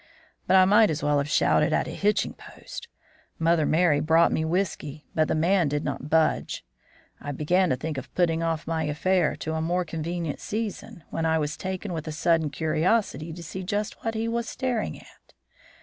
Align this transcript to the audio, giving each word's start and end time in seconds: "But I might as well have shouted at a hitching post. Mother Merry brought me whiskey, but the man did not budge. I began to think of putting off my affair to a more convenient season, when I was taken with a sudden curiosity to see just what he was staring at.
"But 0.47 0.57
I 0.57 0.65
might 0.65 0.89
as 0.89 1.03
well 1.03 1.19
have 1.19 1.29
shouted 1.29 1.73
at 1.73 1.87
a 1.87 1.91
hitching 1.91 2.33
post. 2.33 2.87
Mother 3.37 3.67
Merry 3.67 3.99
brought 3.99 4.31
me 4.31 4.43
whiskey, 4.43 5.05
but 5.13 5.27
the 5.27 5.35
man 5.35 5.67
did 5.67 5.83
not 5.83 6.09
budge. 6.09 6.65
I 7.21 7.31
began 7.31 7.69
to 7.69 7.75
think 7.75 7.99
of 7.99 8.11
putting 8.15 8.41
off 8.41 8.65
my 8.65 8.85
affair 8.85 9.35
to 9.35 9.53
a 9.53 9.61
more 9.61 9.85
convenient 9.85 10.39
season, 10.39 11.03
when 11.11 11.27
I 11.27 11.37
was 11.37 11.55
taken 11.55 11.93
with 11.93 12.07
a 12.07 12.11
sudden 12.11 12.49
curiosity 12.49 13.31
to 13.31 13.43
see 13.43 13.61
just 13.63 14.03
what 14.03 14.15
he 14.15 14.27
was 14.27 14.49
staring 14.49 14.97
at. 14.99 15.33